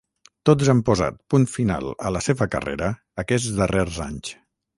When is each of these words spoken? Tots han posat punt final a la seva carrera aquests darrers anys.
Tots 0.49 0.69
han 0.71 0.79
posat 0.87 1.19
punt 1.33 1.45
final 1.57 1.91
a 2.09 2.13
la 2.15 2.23
seva 2.29 2.49
carrera 2.57 2.89
aquests 3.27 3.53
darrers 3.61 4.01
anys. 4.09 4.35